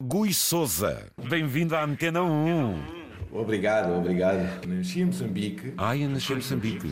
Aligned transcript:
Gui 0.00 0.32
Souza, 0.32 1.06
bem-vindo 1.28 1.74
à 1.74 1.82
Antena 1.82 2.22
1. 2.22 2.78
Obrigado, 3.32 3.92
obrigado. 3.94 4.64
Nasci 4.68 5.00
em 5.00 5.06
Moçambique. 5.06 5.74
Ai, 5.76 6.04
eu 6.04 6.08
nasci 6.08 6.32
em 6.32 6.36
Moçambique. 6.36 6.86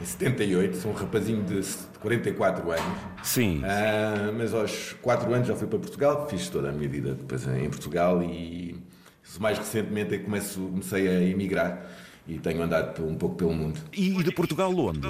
Em 0.00 0.04
78, 0.04 0.76
sou 0.76 0.90
um 0.90 0.94
rapazinho 0.94 1.44
de 1.44 1.60
44 2.00 2.68
anos. 2.72 2.98
Sim. 3.22 3.62
Ah, 3.64 4.32
mas 4.36 4.52
aos 4.52 4.92
4 4.94 5.32
anos 5.32 5.46
já 5.46 5.54
fui 5.54 5.68
para 5.68 5.78
Portugal, 5.78 6.28
fiz 6.28 6.48
toda 6.48 6.70
a 6.70 6.72
minha 6.72 6.88
vida 6.88 7.14
depois 7.14 7.46
em 7.46 7.70
Portugal 7.70 8.20
e 8.24 8.76
mais 9.38 9.56
recentemente 9.56 10.16
é 10.16 10.18
que 10.18 10.24
comecei 10.24 11.06
a 11.06 11.22
emigrar 11.22 11.86
e 12.26 12.40
tenho 12.40 12.60
andado 12.60 13.06
um 13.06 13.14
pouco 13.14 13.36
pelo 13.36 13.52
mundo. 13.52 13.78
E 13.92 14.20
de 14.20 14.32
Portugal 14.32 14.76
onde? 14.76 15.06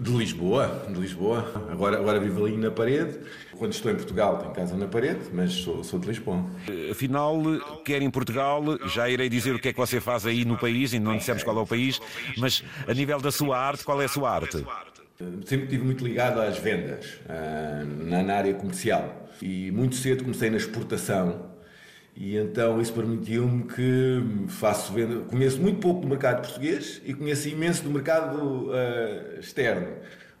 De 0.00 0.10
Lisboa, 0.10 0.84
de 0.88 0.98
Lisboa. 0.98 1.68
Agora, 1.70 1.98
agora 1.98 2.18
vivo 2.18 2.44
ali 2.44 2.56
na 2.56 2.70
parede. 2.70 3.18
Quando 3.56 3.72
estou 3.72 3.90
em 3.92 3.94
Portugal 3.94 4.38
tenho 4.38 4.52
casa 4.52 4.76
na 4.76 4.88
parede, 4.88 5.20
mas 5.32 5.52
sou, 5.52 5.84
sou 5.84 5.98
de 6.00 6.08
Lisboa. 6.08 6.44
Afinal, 6.90 7.40
quer 7.84 8.02
em 8.02 8.10
Portugal, 8.10 8.62
já 8.88 9.08
irei 9.08 9.28
dizer 9.28 9.54
o 9.54 9.58
que 9.58 9.68
é 9.68 9.72
que 9.72 9.78
você 9.78 10.00
faz 10.00 10.26
aí 10.26 10.44
no 10.44 10.58
país, 10.58 10.92
ainda 10.92 11.08
não 11.10 11.16
dissemos 11.16 11.42
qual 11.42 11.56
é 11.58 11.60
o 11.60 11.66
país, 11.66 12.00
mas 12.38 12.64
a 12.88 12.94
nível 12.94 13.20
da 13.20 13.30
sua 13.30 13.58
arte, 13.58 13.84
qual 13.84 14.00
é 14.00 14.06
a 14.06 14.08
sua 14.08 14.30
arte? 14.30 14.64
Sempre 15.44 15.64
estive 15.66 15.84
muito 15.84 16.04
ligado 16.04 16.40
às 16.40 16.58
vendas, 16.58 17.20
ah, 17.28 17.84
na 17.84 18.34
área 18.34 18.54
comercial. 18.54 19.28
E 19.40 19.70
muito 19.70 19.94
cedo 19.96 20.24
comecei 20.24 20.50
na 20.50 20.56
exportação 20.56 21.51
e 22.14 22.36
então 22.36 22.80
isso 22.80 22.92
permitiu-me 22.92 23.64
que 23.64 24.46
faço 24.48 24.92
venda, 24.92 25.20
conheço 25.24 25.60
muito 25.60 25.80
pouco 25.80 26.02
do 26.02 26.08
mercado 26.08 26.42
português 26.42 27.00
e 27.04 27.14
conheço 27.14 27.48
imenso 27.48 27.82
do 27.82 27.90
mercado 27.90 28.68
uh, 28.68 29.40
externo. 29.40 29.88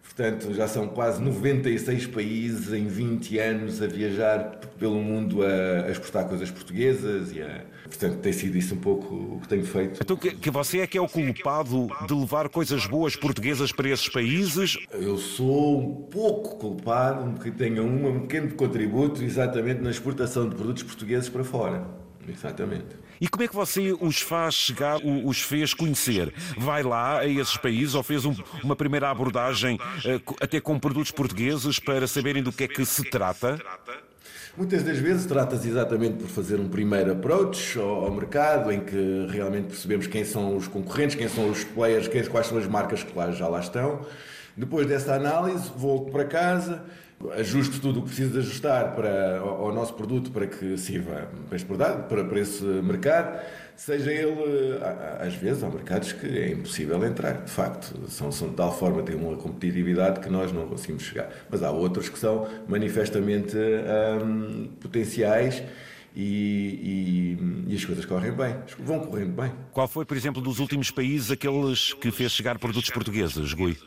Portanto, 0.02 0.52
já 0.52 0.68
são 0.68 0.88
quase 0.88 1.22
96 1.22 2.06
países 2.08 2.72
em 2.72 2.86
20 2.86 3.38
anos 3.38 3.80
a 3.80 3.86
viajar 3.86 4.60
pelo 4.78 4.96
mundo 4.96 5.42
a, 5.42 5.86
a 5.86 5.90
exportar 5.90 6.26
coisas 6.28 6.50
portuguesas 6.50 7.32
e 7.32 7.40
a, 7.40 7.64
portanto, 7.84 8.18
tem 8.18 8.32
sido 8.32 8.58
isso 8.58 8.74
um 8.74 8.78
pouco 8.78 9.14
o 9.14 9.40
que 9.40 9.48
tenho 9.48 9.64
feito. 9.64 10.00
Então, 10.02 10.16
que, 10.16 10.32
que 10.32 10.50
você 10.50 10.80
é 10.80 10.86
que 10.86 10.98
é 10.98 11.00
o 11.00 11.08
culpado 11.08 11.88
de 12.06 12.14
levar 12.14 12.48
coisas 12.48 12.86
boas 12.86 13.16
portuguesas 13.16 13.72
para 13.72 13.88
esses 13.88 14.08
países? 14.08 14.76
Eu 14.92 15.16
sou 15.16 15.80
um 15.80 16.02
pouco 16.02 16.56
culpado, 16.56 17.32
porque 17.32 17.50
tenho 17.50 17.84
um 17.84 18.20
pequeno 18.20 18.52
contributo 18.54 19.22
exatamente 19.22 19.80
na 19.80 19.90
exportação 19.90 20.48
de 20.48 20.54
produtos 20.54 20.82
portugueses 20.82 21.28
para 21.28 21.44
fora. 21.44 21.86
Exatamente. 22.28 23.01
E 23.22 23.28
como 23.28 23.44
é 23.44 23.46
que 23.46 23.54
você 23.54 23.96
os 24.00 24.20
faz 24.20 24.52
chegar, 24.52 24.96
os 24.96 25.40
fez 25.40 25.72
conhecer? 25.72 26.34
Vai 26.58 26.82
lá 26.82 27.20
a 27.20 27.28
esses 27.28 27.56
países 27.56 27.94
ou 27.94 28.02
fez 28.02 28.24
um, 28.24 28.34
uma 28.64 28.74
primeira 28.74 29.08
abordagem 29.08 29.78
eh, 30.04 30.20
até 30.40 30.60
com 30.60 30.76
produtos 30.76 31.12
portugueses 31.12 31.78
para 31.78 32.08
saberem 32.08 32.42
do 32.42 32.50
que 32.50 32.64
é 32.64 32.66
que 32.66 32.84
se 32.84 33.04
trata? 33.04 33.60
Muitas 34.56 34.82
das 34.82 34.98
vezes 34.98 35.24
trata-se 35.24 35.68
exatamente 35.68 36.16
por 36.16 36.26
fazer 36.26 36.58
um 36.58 36.68
primeiro 36.68 37.12
approach 37.12 37.78
ao, 37.78 38.06
ao, 38.06 38.10
mercado, 38.10 38.72
em 38.72 38.80
que 38.80 39.28
realmente 39.30 39.68
percebemos 39.68 40.08
quem 40.08 40.24
são 40.24 40.56
os 40.56 40.66
concorrentes, 40.66 41.14
quem 41.14 41.28
são 41.28 41.48
os 41.48 41.62
players, 41.62 42.08
quais 42.26 42.48
são 42.48 42.58
as 42.58 42.66
marcas 42.66 43.04
que 43.04 43.16
lá, 43.16 43.30
já 43.30 43.46
lá 43.46 43.60
estão. 43.60 44.04
Depois 44.56 44.88
dessa 44.88 45.14
análise, 45.14 45.70
volto 45.76 46.10
para 46.10 46.24
casa, 46.24 46.82
ajuste 47.36 47.80
tudo 47.80 48.00
o 48.00 48.02
que 48.02 48.08
preciso 48.08 48.32
de 48.32 48.38
ajustar 48.38 48.94
para, 48.94 49.38
ao 49.38 49.72
nosso 49.72 49.94
produto 49.94 50.30
para 50.30 50.46
que 50.46 50.76
sirva 50.76 51.28
para 51.48 51.56
exportar, 51.56 52.08
para, 52.08 52.24
para 52.24 52.40
esse 52.40 52.64
mercado, 52.64 53.40
seja 53.76 54.12
ele, 54.12 54.78
às 55.20 55.34
vezes, 55.34 55.62
há 55.62 55.68
mercados 55.68 56.12
que 56.12 56.26
é 56.26 56.52
impossível 56.52 57.04
entrar, 57.04 57.42
de 57.44 57.50
facto, 57.50 58.08
são, 58.08 58.30
são 58.30 58.48
de 58.48 58.54
tal 58.54 58.76
forma, 58.76 59.02
têm 59.02 59.16
uma 59.16 59.36
competitividade 59.36 60.20
que 60.20 60.28
nós 60.28 60.52
não 60.52 60.66
conseguimos 60.68 61.02
chegar. 61.02 61.30
Mas 61.50 61.62
há 61.62 61.70
outros 61.70 62.08
que 62.08 62.18
são 62.18 62.48
manifestamente 62.68 63.56
hum, 63.56 64.70
potenciais. 64.80 65.62
E, 66.14 67.38
e, 67.66 67.72
e, 67.72 67.74
as 67.74 67.82
coisas 67.86 68.04
correm 68.04 68.32
bem, 68.32 68.54
vão 68.80 69.00
correndo 69.00 69.32
bem. 69.32 69.50
Qual 69.72 69.88
foi, 69.88 70.04
por 70.04 70.14
exemplo, 70.14 70.42
dos 70.42 70.58
últimos 70.58 70.90
países 70.90 71.30
aqueles 71.30 71.94
que 71.94 72.10
fez 72.10 72.32
chegar 72.32 72.58
produtos 72.58 72.90
portugueses, 72.90 73.54
Gui? 73.54 73.78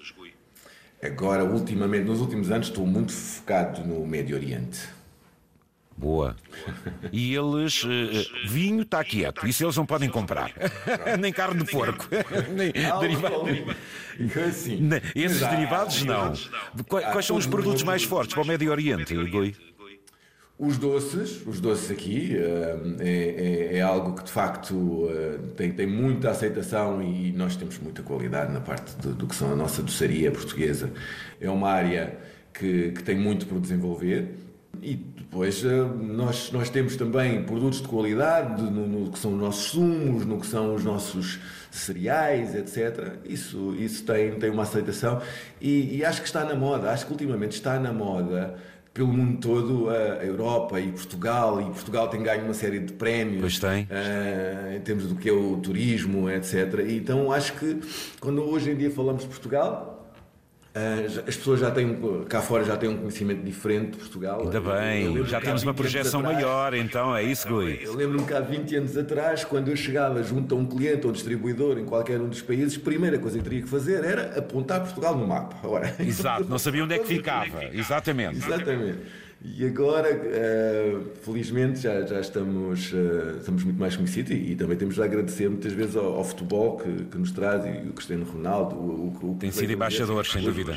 Agora, 1.05 1.43
ultimamente, 1.43 2.05
nos 2.05 2.19
últimos 2.19 2.49
anos, 2.51 2.67
estou 2.67 2.85
muito 2.85 3.11
focado 3.11 3.85
no 3.85 4.05
Médio 4.05 4.35
Oriente. 4.35 4.95
Boa. 5.97 6.35
E 7.11 7.33
eles. 7.33 7.83
Uh, 7.83 8.47
vinho 8.47 8.81
está 8.81 9.01
quieto, 9.03 9.47
isso 9.47 9.63
eles 9.63 9.77
não 9.77 9.85
podem 9.85 10.09
comprar. 10.09 10.51
Nem 11.19 11.31
carne 11.31 11.63
de 11.63 11.71
porco. 11.71 12.07
Nem. 12.53 12.73
Assim. 14.45 14.89
Esses 15.15 15.39
derivados 15.39 16.03
não. 16.03 16.33
Quais 16.87 17.25
são 17.25 17.37
os 17.37 17.47
produtos 17.47 17.83
mais 17.83 18.03
fortes 18.03 18.33
para 18.33 18.43
o 18.43 18.47
Médio 18.47 18.71
Oriente, 18.71 19.15
Goi? 19.29 19.55
Os 20.57 20.77
doces, 20.77 21.45
os 21.45 21.59
doces 21.59 21.91
aqui, 21.91 22.33
eh, 22.33 22.77
é, 22.99 23.73
é, 23.73 23.77
é, 23.77 23.81
algo 23.81 24.13
que 24.13 24.23
de 24.23 24.31
facto 24.31 25.09
eh, 25.09 25.37
tem, 25.57 25.73
tem 25.73 25.85
muita 25.85 26.29
aceitação 26.29 27.01
e 27.03 27.33
nós 27.33 27.57
temos 27.57 27.77
muita 27.77 28.01
qualidade 28.01 28.53
na 28.53 28.61
parte 28.61 28.95
do, 28.95 29.13
do 29.13 29.27
que 29.27 29.35
são 29.35 29.51
a 29.51 29.55
nossa 29.55 29.83
doçaria 29.83 30.31
portuguesa. 30.31 30.89
É 31.41 31.49
uma 31.49 31.69
área 31.69 32.17
que, 32.53 32.91
que 32.93 33.03
tem 33.03 33.17
muito 33.17 33.45
por 33.47 33.59
desenvolver. 33.59 34.33
E 34.81 34.95
depois 34.95 35.61
eh, 35.65 35.83
nós, 36.01 36.49
nós 36.53 36.69
temos 36.69 36.95
também 36.95 37.43
produtos 37.43 37.81
de 37.81 37.87
qualidade 37.89 38.61
no, 38.63 38.87
no, 38.87 39.11
que 39.11 39.19
são 39.19 39.33
os 39.33 39.39
nossos 39.39 39.71
sumos, 39.71 40.25
no 40.25 40.39
que 40.39 40.47
são 40.47 40.73
os 40.73 40.85
nossos 40.85 41.37
cereais, 41.69 42.55
etc. 42.55 43.17
Isso, 43.25 43.75
isso 43.77 44.05
tem, 44.05 44.31
tem 44.39 44.49
uma 44.49 44.63
aceitação 44.63 45.21
e, 45.59 45.97
e 45.97 46.05
acho 46.05 46.21
que 46.21 46.27
está 46.27 46.45
na 46.45 46.55
moda, 46.55 46.91
acho 46.91 47.05
que 47.05 47.11
ultimamente 47.11 47.53
está 47.53 47.77
na 47.77 47.91
moda 47.91 48.55
pelo 48.95 49.09
mundo 49.09 49.41
todo, 49.41 49.89
a 49.89 50.23
Europa 50.23 50.79
e 50.79 50.89
Portugal, 50.89 51.59
e 51.59 51.65
Portugal 51.65 52.07
tem 52.07 52.23
ganho 52.23 52.45
uma 52.45 52.53
série 52.53 52.79
de 52.79 52.93
prémios 52.93 53.41
pois 53.41 53.59
tem. 53.59 53.83
Uh, 53.83 54.77
em 54.77 54.79
termos 54.79 55.07
do 55.07 55.15
que 55.15 55.27
é 55.27 55.33
o 55.33 55.57
turismo, 55.57 56.29
etc. 56.29 56.79
E 56.87 56.95
então 56.95 57.29
acho 57.29 57.51
que 57.59 57.81
quando 58.21 58.41
hoje 58.41 58.71
em 58.71 58.75
dia 58.77 58.89
falamos 58.89 59.23
de 59.23 59.27
Portugal, 59.27 59.94
as 61.25 61.37
pessoas 61.37 61.61
já 61.61 61.71
têm, 61.71 61.97
cá 62.27 62.41
fora 62.41 62.65
já 62.65 62.75
têm 62.75 62.89
um 62.89 62.97
conhecimento 62.97 63.41
diferente 63.41 63.91
de 63.91 63.97
Portugal. 63.97 64.41
Ainda 64.41 64.59
bem, 64.59 65.23
já 65.23 65.39
temos 65.39 65.63
uma 65.63 65.73
projeção 65.73 66.19
atrás, 66.19 66.35
maior, 66.35 66.73
então 66.73 67.15
é 67.15 67.23
isso, 67.23 67.47
Gui. 67.47 67.79
Eu 67.81 67.95
lembro-me 67.95 68.25
que 68.25 68.33
há 68.33 68.41
20 68.41 68.75
anos 68.75 68.97
atrás, 68.97 69.45
quando 69.45 69.69
eu 69.69 69.75
chegava 69.77 70.21
junto 70.21 70.53
a 70.53 70.57
um 70.57 70.65
cliente 70.65 71.05
ou 71.05 71.11
um 71.11 71.13
distribuidor 71.13 71.77
em 71.77 71.85
qualquer 71.85 72.19
um 72.19 72.27
dos 72.27 72.41
países, 72.41 72.75
a 72.77 72.81
primeira 72.81 73.17
coisa 73.17 73.37
que 73.37 73.43
teria 73.45 73.61
que 73.61 73.69
fazer 73.69 74.03
era 74.03 74.37
apontar 74.37 74.81
Portugal 74.81 75.15
no 75.17 75.25
mapa. 75.25 75.65
Ora, 75.65 75.95
Exato, 75.97 76.43
não 76.49 76.59
sabia 76.59 76.83
onde 76.85 76.95
é 76.95 76.99
que 76.99 77.07
ficava. 77.07 77.63
Exatamente. 77.71 78.37
Exatamente. 78.37 78.99
E 79.53 79.65
agora, 79.67 80.09
uh, 80.09 81.05
felizmente, 81.21 81.79
já, 81.79 82.01
já 82.01 82.19
estamos, 82.19 82.91
uh, 82.91 83.37
estamos 83.39 83.63
muito 83.63 83.79
mais 83.79 83.95
conhecidos 83.95 84.31
e, 84.31 84.51
e, 84.51 84.55
também 84.55 84.75
temos 84.75 84.95
de 84.95 85.03
agradecer 85.03 85.47
muitas 85.47 85.71
vezes 85.71 85.95
ao, 85.95 86.15
ao 86.15 86.23
futebol 86.23 86.77
que, 86.77 87.05
que, 87.05 87.17
nos 87.17 87.31
traz 87.31 87.63
e 87.63 87.87
o 87.87 87.93
Cristiano 87.93 88.25
Ronaldo. 88.25 88.75
O, 88.75 89.15
o, 89.21 89.31
o 89.31 89.35
Tem 89.35 89.51
sido 89.51 89.71
embaixador, 89.71 90.25
sem 90.25 90.41
dúvida. 90.41 90.75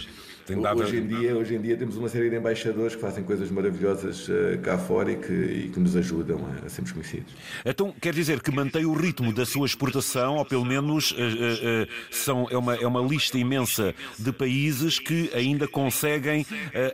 Dado... 0.56 0.80
hoje, 0.80 0.96
em 0.96 1.06
dia, 1.06 1.36
hoje 1.36 1.54
em 1.54 1.60
dia 1.60 1.76
temos 1.76 1.96
uma 1.96 2.08
série 2.08 2.30
de 2.30 2.36
embaixadores 2.36 2.94
que 2.94 3.00
fazem 3.00 3.22
coisas 3.24 3.50
maravilhosas 3.50 4.28
uh, 4.28 4.58
cá 4.62 4.78
fora 4.78 5.12
e 5.12 5.16
que, 5.16 5.32
e 5.32 5.70
que 5.72 5.78
nos 5.78 5.96
ajudam 5.96 6.40
a, 6.64 6.68
sermos 6.68 6.92
conhecidos. 6.92 7.34
Então, 7.64 7.94
quer 8.00 8.14
dizer 8.14 8.40
que 8.40 8.50
mantém 8.50 8.84
o 8.84 8.92
ritmo 8.92 9.32
da 9.32 9.44
sua 9.44 9.66
exportação, 9.66 10.36
ou 10.36 10.44
pelo 10.44 10.64
menos 10.64 11.12
uh, 11.12 11.14
uh, 11.14 11.88
são, 12.10 12.46
é, 12.50 12.56
uma, 12.56 12.74
é 12.76 12.86
uma 12.86 13.00
lista 13.00 13.38
imensa 13.38 13.94
de 14.18 14.32
países 14.32 14.98
que 14.98 15.30
ainda 15.34 15.68
conseguem 15.68 16.46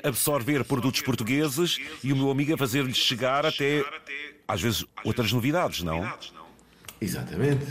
absorver 0.03 0.65
produtos 0.65 1.00
portugueses 1.00 1.78
e 2.03 2.12
o 2.12 2.16
meu 2.16 2.31
amigo 2.31 2.54
a 2.54 2.59
fazer-lhes 2.59 2.97
chegar 2.97 3.47
até, 3.47 3.84
às 4.47 4.60
vezes, 4.60 4.84
outras 5.04 5.32
novidades, 5.32 5.82
não? 5.82 6.04
Exatamente. 7.04 7.65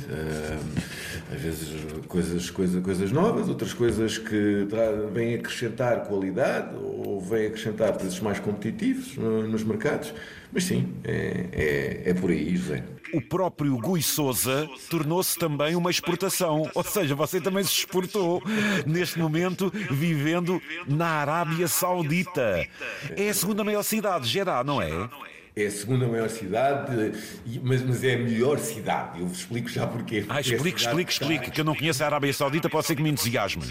Às 1.33 1.41
vezes 1.41 1.69
coisas, 2.07 2.49
coisas, 2.49 2.83
coisas 2.83 3.11
novas, 3.11 3.49
outras 3.49 3.73
coisas 3.73 4.17
que 4.17 4.67
vêm 5.11 5.35
acrescentar 5.35 6.05
qualidade 6.05 6.75
ou 6.75 7.19
vêm 7.19 7.47
acrescentar 7.47 7.94
preços 7.94 8.19
mais 8.19 8.39
competitivos 8.39 9.17
no, 9.17 9.47
nos 9.47 9.63
mercados. 9.63 10.13
Mas 10.51 10.66
sim, 10.66 10.94
é, 11.03 11.47
é, 11.51 12.09
é 12.11 12.13
por 12.13 12.29
aí, 12.29 12.55
José. 12.55 12.83
O 13.11 13.21
próprio 13.21 13.75
Gui 13.77 14.03
Souza 14.03 14.69
tornou-se 14.89 15.38
também 15.38 15.75
uma 15.75 15.89
exportação. 15.89 16.69
Ou 16.75 16.83
seja, 16.83 17.15
você 17.15 17.41
também 17.41 17.63
se 17.63 17.71
exportou 17.71 18.41
neste 18.85 19.18
momento 19.18 19.71
vivendo 19.91 20.62
na 20.88 21.07
Arábia 21.07 21.68
Saudita. 21.68 22.68
É 23.15 23.30
a 23.30 23.33
segunda 23.33 23.63
maior 23.63 23.83
cidade, 23.83 24.27
Jeddah, 24.27 24.63
não 24.63 24.80
é? 24.80 25.09
É 25.55 25.67
a 25.67 25.71
segunda 25.71 26.07
maior 26.07 26.29
cidade, 26.29 27.13
mas, 27.61 27.83
mas 27.83 28.03
é 28.03 28.15
a 28.15 28.17
melhor 28.17 28.57
cidade. 28.59 29.19
Eu 29.19 29.27
vos 29.27 29.39
explico 29.39 29.69
já 29.69 29.85
porquê. 29.85 30.25
Ah, 30.27 30.41
explique, 30.41 30.79
explique, 30.79 31.11
explique, 31.11 31.51
que 31.51 31.61
eu 31.61 31.65
não 31.65 31.75
conheço 31.75 32.03
a 32.03 32.07
Arábia 32.07 32.33
Saudita, 32.33 32.69
pode 32.69 32.88
ser 32.88 32.95
que 32.95 33.03
me 33.03 33.09
entusiasme. 33.09 33.63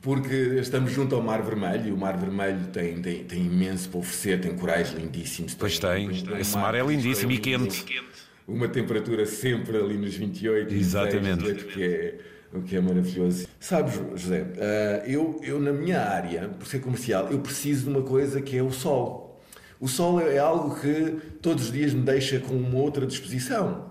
Porque 0.00 0.34
estamos 0.60 0.92
junto 0.92 1.16
ao 1.16 1.22
Mar 1.22 1.42
Vermelho 1.42 1.88
e 1.88 1.92
o 1.92 1.96
Mar 1.96 2.16
Vermelho 2.16 2.68
tem, 2.68 3.02
tem, 3.02 3.24
tem 3.24 3.46
imenso 3.46 3.88
para 3.88 3.98
oferecer, 3.98 4.40
tem 4.40 4.54
corais 4.56 4.92
lindíssimos. 4.92 5.54
Pois 5.54 5.78
tem, 5.78 6.08
tem 6.08 6.38
esse 6.38 6.54
mar, 6.54 6.72
mar 6.72 6.74
é 6.76 6.82
lindíssimo 6.82 7.32
e 7.32 7.38
quente. 7.38 7.84
Uma 8.46 8.68
temperatura 8.68 9.26
sempre 9.26 9.76
ali 9.76 9.98
nos 9.98 10.14
28, 10.14 10.72
Exatamente. 10.72 11.42
26, 11.42 11.74
que 11.74 11.82
é 11.82 12.18
o 12.52 12.62
que 12.62 12.76
é 12.76 12.80
maravilhoso. 12.80 13.46
Sabes, 13.60 14.00
José, 14.14 14.42
uh, 14.42 15.06
eu, 15.06 15.40
eu 15.42 15.60
na 15.60 15.72
minha 15.72 16.00
área, 16.00 16.48
por 16.48 16.66
ser 16.66 16.78
comercial, 16.78 17.28
eu 17.30 17.40
preciso 17.40 17.84
de 17.84 17.90
uma 17.90 18.02
coisa 18.02 18.40
que 18.40 18.56
é 18.56 18.62
o 18.62 18.70
sol. 18.70 19.27
O 19.80 19.86
sol 19.86 20.20
é 20.20 20.38
algo 20.38 20.80
que 20.80 21.18
todos 21.40 21.66
os 21.66 21.72
dias 21.72 21.94
me 21.94 22.02
deixa 22.02 22.40
com 22.40 22.54
uma 22.54 22.78
outra 22.78 23.06
disposição. 23.06 23.86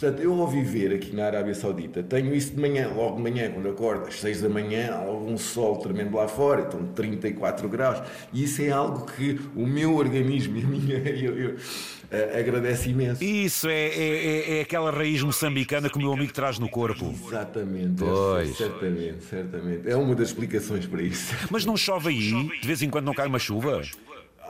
Portanto, 0.00 0.22
eu 0.22 0.40
ao 0.40 0.48
viver 0.48 0.94
aqui 0.94 1.14
na 1.14 1.26
Arábia 1.26 1.54
Saudita, 1.54 2.02
tenho 2.02 2.34
isso 2.34 2.54
de 2.54 2.60
manhã, 2.60 2.90
logo 2.94 3.16
de 3.16 3.22
manhã, 3.22 3.50
quando 3.50 3.68
acordo, 3.68 4.08
às 4.08 4.18
6 4.18 4.40
da 4.42 4.48
manhã, 4.48 4.92
há 4.92 5.04
algum 5.04 5.36
sol 5.36 5.76
tremendo 5.76 6.16
lá 6.16 6.26
fora, 6.26 6.62
estão 6.62 6.86
34 6.86 7.68
graus, 7.68 8.02
e 8.32 8.44
isso 8.44 8.62
é 8.62 8.70
algo 8.70 9.04
que 9.04 9.38
o 9.54 9.66
meu 9.66 9.94
organismo 9.94 10.56
e 10.56 10.64
a 10.64 10.66
minha. 10.66 10.98
Eu, 11.20 11.38
eu, 11.38 11.50
uh, 11.50 12.38
agradece 12.38 12.90
imenso. 12.90 13.22
Isso 13.22 13.68
é, 13.68 13.88
é, 13.88 14.26
é, 14.26 14.58
é, 14.58 14.60
aquela 14.62 14.90
raiz 14.90 15.22
moçambicana 15.22 15.90
que 15.90 15.96
o 15.96 16.00
meu 16.00 16.12
amigo 16.12 16.32
traz 16.32 16.58
no 16.58 16.68
corpo. 16.68 17.14
Exatamente, 17.26 17.96
pois. 17.98 18.56
certamente, 18.56 19.24
certamente. 19.24 19.90
É 19.90 19.96
uma 19.96 20.14
das 20.14 20.28
explicações 20.28 20.86
para 20.86 21.02
isso. 21.02 21.34
Mas 21.50 21.64
não 21.64 21.76
chove 21.76 22.08
aí? 22.08 22.50
De 22.60 22.66
vez 22.66 22.80
em 22.82 22.88
quando 22.88 23.04
não 23.04 23.14
cai 23.14 23.26
uma 23.26 23.38
chuva? 23.38 23.82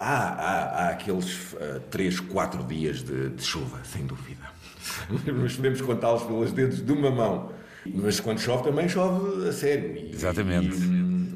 Há, 0.02 0.14
há, 0.14 0.62
há 0.62 0.88
aqueles 0.92 1.52
uh, 1.52 1.78
3, 1.90 2.20
4 2.20 2.64
dias 2.64 3.02
de, 3.02 3.28
de 3.28 3.42
chuva, 3.42 3.78
sem 3.84 4.06
dúvida. 4.06 4.40
Mas 5.42 5.56
podemos 5.56 5.82
contá-los 5.82 6.22
pelos 6.22 6.52
dedos 6.52 6.80
de 6.80 6.90
uma 6.90 7.10
mão. 7.10 7.52
Mas 7.84 8.18
quando 8.18 8.40
chove 8.40 8.64
também 8.64 8.88
chove 8.88 9.46
a 9.46 9.52
sério. 9.52 9.94
E, 9.94 10.10
Exatamente. 10.14 10.74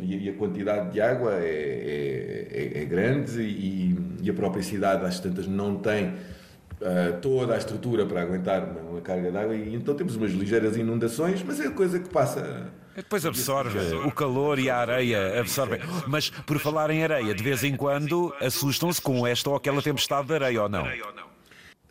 E, 0.01 0.25
e, 0.25 0.29
a 0.31 0.33
quantidade 0.33 0.93
de 0.93 1.01
água 1.01 1.35
é, 1.35 1.45
é, 1.45 2.79
é, 2.79 2.83
é 2.83 2.85
grande 2.87 3.43
e, 3.43 3.99
e, 4.23 4.31
a 4.31 4.33
própria 4.33 4.63
cidade 4.63 5.05
às 5.05 5.21
tantas 5.21 5.47
não 5.47 5.77
tem 5.77 6.09
uh, 6.09 7.21
toda 7.21 7.55
a 7.55 7.59
estrutura 7.59 8.07
para 8.07 8.23
aguentar 8.23 8.65
uma, 8.65 8.81
uma 8.81 9.01
carga 9.03 9.31
de 9.31 9.37
água 9.37 9.55
e 9.55 9.75
então 9.75 9.95
temos 9.95 10.17
umas 10.17 10.33
ligeiras 10.33 10.77
inundações, 10.77 11.43
mas 11.43 11.61
é 11.61 11.69
coisa 11.69 11.99
que 11.99 12.09
passa 12.09 12.73
depois 13.03 13.27
absorve 13.27 13.79
o 14.07 14.11
calor 14.11 14.59
e 14.59 14.71
a 14.71 14.77
areia 14.77 15.41
absorvem. 15.41 15.81
Mas 16.07 16.31
por 16.31 16.59
falar 16.59 16.91
em 16.91 17.03
areia, 17.03 17.35
de 17.35 17.43
vez 17.43 17.65
em 17.65 17.77
quando 17.77 18.35
assustam-se 18.41 19.01
com 19.01 19.27
esta 19.27 19.51
ou 19.51 19.57
aquela 19.57 19.83
tempestade 19.83 20.29
de 20.29 20.35
areia 20.35 20.63
ou 20.63 20.69
não? 20.69 20.85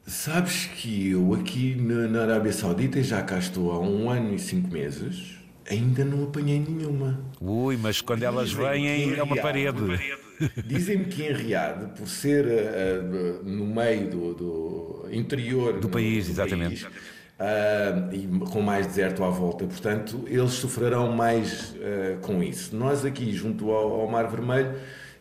Sabes 0.05 0.65
que 0.65 1.11
eu 1.11 1.33
aqui 1.33 1.75
na, 1.75 2.23
Arábia 2.23 2.51
Saudita 2.51 3.01
já 3.01 3.21
cá 3.21 3.37
estou 3.37 3.71
há 3.71 3.79
um 3.79 4.09
ano 4.09 4.35
e 4.35 4.39
cinco 4.39 4.69
meses, 4.69 5.37
ainda 5.69 6.03
não 6.03 6.25
apanhei 6.25 6.59
nenhuma. 6.59 7.23
Ui, 7.39 7.77
mas 7.77 8.01
quando 8.01 8.23
elas 8.23 8.51
vêm 8.51 9.15
é 9.15 9.23
uma 9.23 9.37
parede. 9.37 9.79
Dizem-me 10.65 11.05
que 11.05 11.23
em 11.23 11.31
Riad, 11.31 11.87
por 11.95 12.07
ser 12.07 12.45
uh, 12.45 13.43
no 13.43 13.65
meio 13.65 14.09
do, 14.09 14.33
do 14.33 15.09
interior 15.09 15.79
do 15.79 15.87
país, 15.87 16.25
do 16.25 16.31
exatamente. 16.31 16.83
País, 16.83 16.95
uh, 17.39 18.13
e 18.13 18.27
com 18.49 18.61
mais 18.61 18.87
deserto 18.87 19.23
à 19.23 19.29
volta, 19.29 19.65
portanto, 19.65 20.23
eles 20.27 20.51
sofrerão 20.51 21.11
mais 21.11 21.71
uh, 21.71 22.19
com 22.21 22.41
isso. 22.43 22.75
Nós 22.75 23.05
aqui, 23.05 23.31
junto 23.31 23.71
ao, 23.71 24.01
ao 24.01 24.07
Mar 24.07 24.27
Vermelho, 24.29 24.75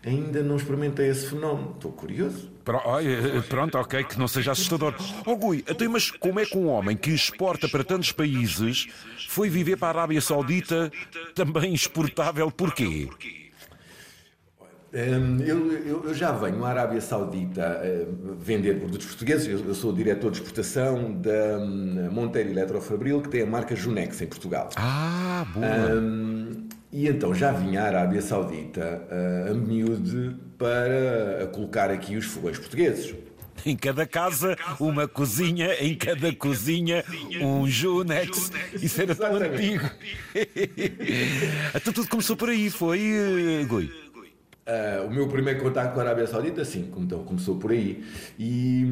ainda 0.05 0.43
não 0.43 0.57
experimentei 0.57 1.09
esse 1.09 1.29
fenómeno. 1.29 1.73
Estou 1.75 1.93
curioso. 1.93 2.51
Pronto, 3.49 3.79
ok, 3.79 4.05
que 4.05 4.19
não 4.19 4.29
seja 4.29 4.53
assustador. 4.53 4.95
Oh 5.27 5.37
Gui, 5.37 5.65
até 5.69 5.89
mas 5.89 6.11
como 6.11 6.39
é 6.39 6.47
que 6.47 6.57
um 6.57 6.69
homem 6.69 6.97
que 6.97 7.11
exporta 7.11 7.69
para 7.69 7.83
tantos 7.83 8.13
países 8.13 8.87
foi 9.29 9.49
viver 9.49 9.77
para 9.77 9.89
a 9.89 10.03
Arábia 10.03 10.21
Saudita 10.21 10.93
também 11.35 11.75
exportável? 11.75 12.51
Porquê? 12.51 13.09
Hum, 14.95 15.39
eu, 15.41 15.73
eu, 15.73 16.05
eu, 16.05 16.15
já 16.15 16.33
venho 16.33 16.63
à 16.67 16.69
Arábia 16.69 17.01
Saudita 17.01 17.81
uh, 17.83 18.37
vender 18.39 18.79
produtos 18.79 19.07
portugueses. 19.07 19.49
Eu, 19.49 19.67
eu, 19.67 19.75
sou 19.75 19.91
diretor 19.91 20.31
de 20.31 20.37
exportação 20.37 21.15
da 21.15 21.59
um, 21.59 22.11
Monteiro 22.13 22.51
Eletrofabril, 22.51 23.23
que 23.23 23.31
tem 23.31 23.43
a 23.43 23.47
marca 23.47 23.75
Junex 23.75 24.21
em 24.21 24.27
Portugal. 24.27 24.69
Ah, 24.77 25.47
boa! 25.55 25.95
Um, 25.95 26.69
e 26.93 27.09
então 27.09 27.35
já 27.35 27.53
vinha 27.53 27.85
à 27.85 27.87
Arábia 27.87 28.21
Saudita 28.21 29.03
a 29.51 29.55
miúde 29.55 30.37
para 30.59 31.47
colocar 31.51 31.91
aqui 31.91 32.15
os 32.17 32.27
fogões 32.27 32.59
portugueses. 32.59 33.15
Em 33.65 33.77
cada 33.77 34.05
casa, 34.05 34.59
uma 34.79 35.09
cozinha, 35.09 35.73
em 35.81 35.95
cada 35.95 36.35
cozinha, 36.35 37.03
um 37.41 37.67
Junex. 37.67 38.51
Isso 38.75 39.01
era 39.01 39.15
tão 39.15 39.37
antigo. 39.37 39.89
então 41.75 41.93
tudo 41.95 42.09
começou 42.09 42.37
por 42.37 42.51
aí, 42.51 42.69
foi, 42.69 43.01
uh, 43.01 43.67
Gui? 43.67 44.02
Uh, 44.65 45.09
o 45.09 45.11
meu 45.11 45.27
primeiro 45.27 45.61
contato 45.61 45.93
com 45.93 45.99
a 45.99 46.05
Arábia 46.05 46.25
Saudita, 46.25 46.65
sim, 46.65 46.89
então 46.97 47.25
começou 47.25 47.57
por 47.57 47.73
aí. 47.73 48.05
E, 48.39 48.85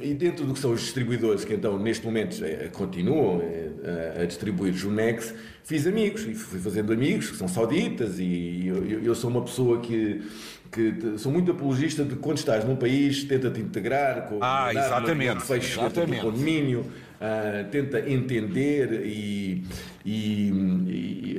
e, 0.00 0.14
dentro 0.14 0.46
do 0.46 0.54
que 0.54 0.60
são 0.60 0.70
os 0.70 0.80
distribuidores, 0.80 1.44
que 1.44 1.52
então 1.52 1.76
neste 1.76 2.06
momento 2.06 2.44
eh, 2.44 2.70
continuam 2.72 3.42
eh, 3.42 4.20
a 4.22 4.24
distribuir 4.24 4.72
Junex, 4.72 5.34
fiz 5.64 5.84
amigos 5.84 6.22
e 6.22 6.32
fui 6.32 6.60
fazendo 6.60 6.92
amigos 6.92 7.28
que 7.28 7.36
são 7.36 7.48
sauditas. 7.48 8.20
E 8.20 8.68
eu, 8.68 9.02
eu 9.02 9.14
sou 9.16 9.28
uma 9.28 9.42
pessoa 9.42 9.80
que, 9.80 10.22
que 10.70 11.18
sou 11.18 11.32
muito 11.32 11.50
apologista 11.50 12.04
de 12.04 12.16
quando 12.16 12.38
estás 12.38 12.64
num 12.64 12.76
país, 12.76 13.24
tenta-te 13.24 13.60
integrar 13.60 14.28
com 14.28 14.38
ah, 14.40 14.70
exatamente, 14.70 15.42
fecho 15.42 15.80
exatamente. 15.80 16.20
do 16.20 16.30
condomínio. 16.30 16.86
Uh, 17.16 17.70
tenta 17.70 18.10
entender 18.10 19.06
e, 19.06 19.64
e, 20.04 20.50
e 20.50 21.38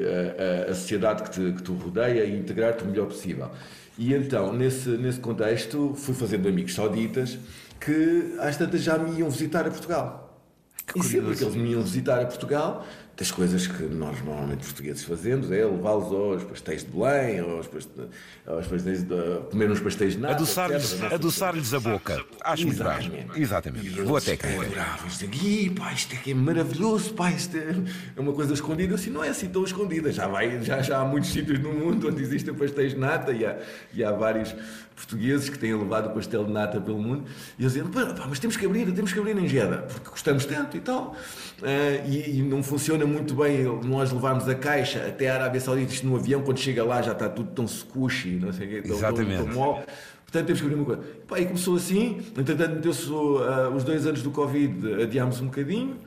a, 0.68 0.72
a, 0.72 0.74
sociedade 0.74 1.22
que 1.22 1.30
te, 1.30 1.52
que 1.52 1.62
te 1.62 1.72
rodeia 1.72 2.26
e 2.26 2.36
integrar-te 2.36 2.84
o 2.84 2.88
melhor 2.88 3.06
possível. 3.06 3.52
E 3.96 4.12
então, 4.12 4.52
nesse, 4.52 4.90
nesse 4.90 5.20
contexto, 5.20 5.94
fui 5.96 6.16
fazendo 6.16 6.48
amigos 6.48 6.74
sauditas 6.74 7.38
que 7.80 8.36
às 8.40 8.58
tantas 8.58 8.82
já 8.82 8.98
me 8.98 9.20
iam 9.20 9.30
visitar 9.30 9.68
a 9.68 9.70
Portugal. 9.70 10.42
Que 10.86 11.00
e 11.00 11.04
sempre 11.04 11.36
que 11.36 11.44
eles 11.44 11.56
me 11.56 11.72
iam 11.72 11.82
visitar 11.82 12.22
a 12.22 12.26
Portugal, 12.26 12.88
das 13.18 13.32
coisas 13.32 13.66
que 13.66 13.82
nós 13.84 14.24
normalmente 14.24 14.64
portugueses 14.64 15.04
fazemos 15.04 15.52
é 15.52 15.66
levá-los 15.66 16.14
aos 16.14 16.44
pastéis 16.44 16.84
de 16.84 16.92
Belém, 16.92 17.40
aos, 17.40 17.66
pastéis, 17.66 18.08
aos 18.46 18.68
pastéis 18.68 19.02
de, 19.02 19.40
comer 19.50 19.72
uns 19.72 19.80
pastéis 19.80 20.14
de 20.14 20.20
nata. 20.20 20.36
Adoçar-lhes 20.36 21.02
adoçar 21.12 21.56
a 21.56 21.80
boca. 21.80 22.24
Acho 22.42 22.68
muito 22.68 22.84
bem. 22.84 23.26
Exatamente. 23.36 23.90
Boa 24.04 24.22
técnica. 24.22 24.62
Adoravam 24.62 25.08
isto 25.08 25.26
aqui, 25.26 25.70
pá, 25.72 25.94
isto 25.94 26.16
é, 26.16 26.30
é 26.30 26.34
maravilhoso, 26.36 27.14
pá, 27.16 27.32
isto 27.32 27.58
é, 27.58 27.76
é 28.16 28.22
uma 28.22 28.34
coisa 28.34 28.54
escondida. 28.54 28.94
Assim, 28.94 29.10
não 29.10 29.24
é 29.24 29.30
assim 29.30 29.50
tão 29.50 29.64
escondida. 29.64 30.12
Já, 30.12 30.28
vai, 30.28 30.64
já, 30.64 30.84
já 30.84 31.00
há 31.00 31.06
muitos 31.06 31.32
sítios 31.32 31.58
no 31.58 31.74
mundo 31.74 32.10
onde 32.10 32.22
existem 32.22 32.54
pastéis 32.54 32.94
de 32.94 33.00
nata 33.00 33.32
e 33.32 33.44
há, 33.44 33.58
e 33.96 34.04
há 34.04 34.12
vários 34.12 34.54
portugueses 34.98 35.48
que 35.48 35.60
têm 35.60 35.76
levado 35.76 36.08
o 36.08 36.14
pastel 36.14 36.44
de 36.44 36.52
nata 36.52 36.82
pelo 36.82 36.98
mundo 36.98 37.26
e 37.58 37.62
eles 37.62 37.74
dizem, 37.74 37.88
pá, 37.90 38.26
mas 38.28 38.40
temos 38.40 38.58
que 38.58 38.66
abrir, 38.66 38.92
temos 38.92 39.14
que 39.14 39.20
abrir 39.20 39.38
em 39.38 39.48
Jeddah, 39.48 39.84
porque 39.84 40.10
gostamos 40.10 40.46
tanto 40.46 40.76
e 40.76 40.80
tal. 40.80 41.16
Uh, 41.62 42.10
e, 42.10 42.40
e, 42.40 42.42
não 42.42 42.64
funciona 42.64 43.06
muito 43.08 43.34
bem 43.34 43.64
nós 43.84 44.12
levarmos 44.12 44.48
a 44.48 44.56
caixa 44.56 45.06
até 45.08 45.30
a 45.30 45.36
Arábia 45.36 45.60
Saudita, 45.62 45.94
isto 45.94 46.06
no 46.06 46.16
avião, 46.16 46.42
quando 46.42 46.60
chega 46.60 46.84
lá 46.84 47.02
já 47.02 47.14
está 47.14 47.30
tudo 47.30 47.50
tão 47.52 47.68
squishy, 47.68 48.40
não 48.40 48.54
sei 48.54 48.68
o 48.68 48.70
quê, 48.70 48.82
tão, 48.82 48.98
Exatamente. 48.98 49.44
Tão, 49.44 49.54
tão 49.54 49.84
Portanto, 50.28 50.46
temos 50.46 50.60
que 50.60 50.68
abrir 50.68 50.76
uma 50.76 50.86
coisa. 50.86 51.02
E 51.38 51.46
começou 51.46 51.76
assim, 51.78 52.18
entretanto, 52.38 52.76
meteu-se 52.76 53.10
uh, 53.10 53.74
os 53.74 53.86
dois 53.86 54.06
anos 54.06 54.22
do 54.22 54.30
Covid, 54.30 55.04
adiámos 55.04 55.40
um 55.40 55.46
bocadinho. 55.46 55.98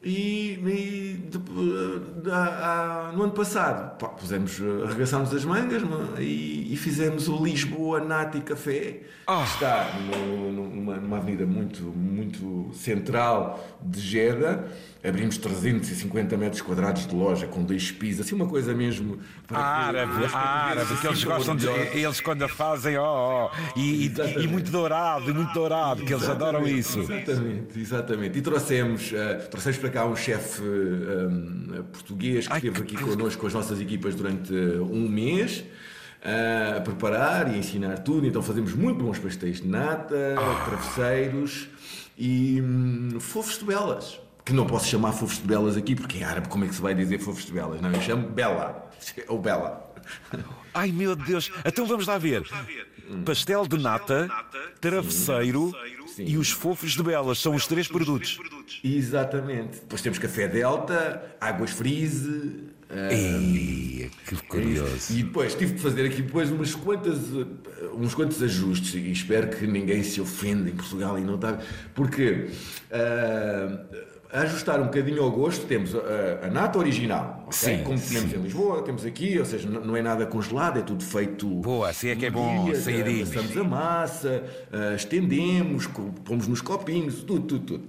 E, 0.00 0.52
e 0.52 1.28
de, 1.28 1.38
de, 2.22 2.30
a, 2.30 3.08
a, 3.08 3.12
no 3.12 3.24
ano 3.24 3.32
passado 3.32 3.98
pá, 3.98 4.06
pusemos, 4.06 4.60
arregaçámos 4.84 5.34
as 5.34 5.44
mangas 5.44 5.82
é? 6.16 6.22
e, 6.22 6.72
e, 6.72 6.76
fizemos 6.76 7.28
o 7.28 7.42
Lisboa 7.44 7.98
Nati 7.98 8.40
Café, 8.42 9.00
oh. 9.26 9.38
que 9.38 9.48
está 9.54 9.90
no, 9.98 10.52
numa, 10.52 10.96
numa 10.98 11.16
avenida 11.16 11.44
muito, 11.44 11.82
muito 11.82 12.70
central 12.74 13.58
de 13.82 14.00
Jeddah 14.00 14.68
abrimos 15.06 15.38
350 15.38 16.36
metros 16.36 16.60
quadrados 16.60 17.06
de 17.06 17.14
loja 17.14 17.46
com 17.46 17.62
dois 17.62 17.90
pisos, 17.92 18.26
assim 18.26 18.34
uma 18.34 18.48
coisa 18.48 18.74
mesmo 18.74 19.18
árabe, 19.48 20.26
árabe, 20.32 20.96
que 20.96 21.06
eles 21.06 21.22
gostam 21.22 21.54
de, 21.54 21.66
eles 21.66 22.20
quando 22.20 22.42
a 22.42 22.48
fazem, 22.48 22.96
ó, 22.96 23.46
oh, 23.46 23.50
oh, 23.50 23.78
e, 23.78 24.12
e, 24.38 24.48
muito 24.48 24.70
dourado, 24.70 25.30
e 25.30 25.32
muito 25.32 25.52
dourado, 25.52 26.04
que 26.04 26.12
eles 26.12 26.28
adoram 26.28 26.66
isso. 26.66 27.00
Exatamente, 27.00 27.78
exatamente. 27.78 28.38
E 28.38 28.42
trouxemos, 28.42 29.12
uh, 29.12 29.48
trouxemos 29.48 29.78
para 29.78 29.87
cá 29.90 30.06
um 30.06 30.16
chefe 30.16 30.62
um, 30.62 31.84
português 31.92 32.46
que 32.46 32.52
Ai, 32.52 32.58
esteve 32.58 32.80
aqui 32.80 32.96
que... 32.96 33.04
connosco 33.04 33.40
com 33.40 33.46
as 33.46 33.54
nossas 33.54 33.80
equipas 33.80 34.14
durante 34.14 34.52
um 34.52 35.08
mês. 35.08 35.64
Uh, 36.18 36.78
a 36.78 36.80
preparar 36.80 37.54
e 37.54 37.58
ensinar 37.58 37.98
tudo, 37.98 38.26
então 38.26 38.42
fazemos 38.42 38.74
muito 38.74 39.04
bons 39.04 39.20
pastéis 39.20 39.60
de 39.60 39.68
nata, 39.68 40.34
oh. 40.36 40.64
travesseiros 40.68 41.68
e 42.18 42.60
hum, 42.60 43.20
fofos 43.20 43.56
de 43.56 43.64
belas 43.64 44.18
que 44.48 44.54
não 44.54 44.66
posso 44.66 44.88
chamar 44.88 45.12
fofos 45.12 45.36
de 45.36 45.46
belas 45.46 45.76
aqui, 45.76 45.94
porque 45.94 46.16
em 46.16 46.24
árabe 46.24 46.48
como 46.48 46.64
é 46.64 46.68
que 46.68 46.74
se 46.74 46.80
vai 46.80 46.94
dizer 46.94 47.18
fofos 47.18 47.44
de 47.44 47.52
belas? 47.52 47.82
Não, 47.82 47.92
eu 47.92 48.00
chamo 48.00 48.26
Bela, 48.28 48.90
ou 49.28 49.38
Bela. 49.38 49.92
Ai 50.72 50.90
meu 50.90 51.14
Deus, 51.14 51.52
então 51.66 51.84
vamos 51.86 52.06
lá 52.06 52.16
ver. 52.16 52.42
Pastel 53.24 53.66
de 53.66 53.78
nata, 53.78 54.28
travesseiro 54.80 55.72
Sim. 56.06 56.24
e 56.24 56.36
os 56.36 56.50
fofos 56.50 56.92
de 56.92 57.02
belas 57.02 57.38
são 57.38 57.54
os 57.54 57.66
três 57.66 57.88
produtos. 57.88 58.38
Exatamente. 58.82 59.80
Depois 59.80 60.02
temos 60.02 60.18
café 60.18 60.48
delta, 60.48 61.36
águas 61.40 61.70
freeze, 61.70 62.68
Ei, 62.90 64.10
que 64.26 64.36
curioso. 64.46 65.12
E 65.12 65.22
depois 65.22 65.54
tive 65.54 65.74
que 65.74 65.80
fazer 65.80 66.06
aqui 66.06 66.22
depois 66.22 66.50
umas 66.50 66.74
quantas, 66.74 67.18
uns 67.94 68.14
quantos 68.14 68.42
ajustes 68.42 68.94
e 68.94 69.12
espero 69.12 69.48
que 69.48 69.66
ninguém 69.66 70.02
se 70.02 70.20
ofenda 70.20 70.70
em 70.70 70.74
Portugal 70.74 71.18
e 71.18 71.22
não 71.22 71.34
está. 71.34 71.58
Porque 71.94 72.48
uh, 72.90 74.17
ajustar 74.32 74.80
um 74.80 74.84
bocadinho 74.84 75.22
ao 75.22 75.30
gosto, 75.30 75.66
temos 75.66 75.94
a, 75.94 76.46
a 76.46 76.50
nata 76.50 76.78
original, 76.78 77.44
okay? 77.46 77.78
Sim, 77.78 77.84
como 77.84 77.98
temos 77.98 78.32
em 78.32 78.36
Lisboa, 78.38 78.82
temos 78.82 79.04
aqui, 79.04 79.38
ou 79.38 79.44
seja, 79.44 79.68
não 79.68 79.96
é 79.96 80.02
nada 80.02 80.26
congelado, 80.26 80.78
é 80.78 80.82
tudo 80.82 81.02
feito. 81.02 81.46
Boa, 81.46 81.88
assim 81.88 82.08
é 82.08 82.16
que 82.16 82.26
é 82.26 82.30
bom, 82.30 82.66
dia, 82.66 82.80
saírinho. 82.80 83.26
Passamos 83.26 83.56
a 83.56 83.64
massa, 83.64 84.44
uh, 84.72 84.94
estendemos, 84.94 85.88
pomos 86.24 86.46
nos 86.46 86.60
copinhos, 86.60 87.22
tudo, 87.22 87.46
tudo, 87.46 87.64
tudo. 87.64 87.84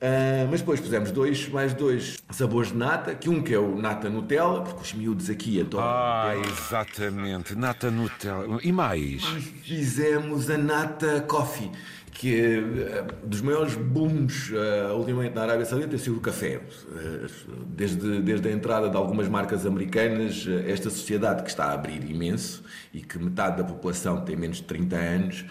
Uh, 0.00 0.46
mas 0.48 0.60
depois 0.60 0.78
pusemos 0.78 1.10
dois, 1.10 1.48
mais 1.48 1.74
dois 1.74 2.18
sabores 2.30 2.70
de 2.70 2.76
nata, 2.76 3.16
que 3.16 3.28
um 3.28 3.42
que 3.42 3.52
é 3.52 3.58
o 3.58 3.80
nata 3.80 4.08
Nutella, 4.08 4.62
porque 4.62 4.80
os 4.80 4.92
miúdos 4.92 5.28
aqui 5.28 5.60
adoram. 5.60 5.84
Ah, 5.84 6.34
exatamente, 6.36 7.56
nata 7.56 7.90
Nutella. 7.90 8.60
E 8.62 8.70
mais? 8.70 9.24
Fizemos 9.64 10.48
a 10.50 10.56
nata 10.56 11.20
Coffee, 11.22 11.72
que 12.18 12.34
é 12.34 13.04
dos 13.22 13.40
maiores 13.40 13.76
booms 13.76 14.50
uh, 14.50 14.92
ultimamente 14.96 15.36
na 15.36 15.42
Arábia 15.42 15.64
Saudita 15.64 15.90
tem 15.90 15.98
sido 16.00 16.16
o 16.16 16.20
café. 16.20 16.56
Uh, 16.56 17.28
desde, 17.68 18.20
desde 18.22 18.48
a 18.48 18.50
entrada 18.50 18.90
de 18.90 18.96
algumas 18.96 19.28
marcas 19.28 19.64
americanas, 19.64 20.44
uh, 20.44 20.64
esta 20.66 20.90
sociedade 20.90 21.44
que 21.44 21.48
está 21.48 21.66
a 21.66 21.74
abrir 21.74 22.04
imenso 22.10 22.64
e 22.92 23.02
que 23.02 23.20
metade 23.20 23.58
da 23.58 23.62
população 23.62 24.20
tem 24.24 24.34
menos 24.34 24.56
de 24.56 24.64
30 24.64 24.96
anos, 24.96 25.44